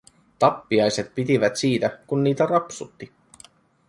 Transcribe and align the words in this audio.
Tappiaiset 0.39 1.15
pitivät 1.15 1.55
siitä, 1.55 1.99
kun 2.07 2.23
niitä 2.23 2.45
rapsutti. 2.45 3.11